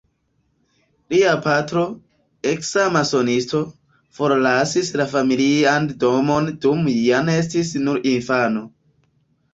Lia 1.13 1.33
patro, 1.47 1.83
eksa 2.53 2.85
masonisto, 2.95 3.61
forlasis 4.21 4.91
la 5.03 5.07
familian 5.15 5.89
domon 6.05 6.51
dum 6.65 6.91
Jan 6.97 7.31
estis 7.43 7.75
nur 7.85 8.01
infano. 8.15 8.69